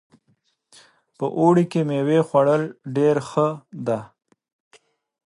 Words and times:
په 1.17 1.25
اوړي 1.39 1.65
کې 1.71 1.81
میوې 1.89 2.19
خوړل 2.27 2.63
ډېر 2.97 3.15
ښه 3.29 3.47
ده 3.87 3.99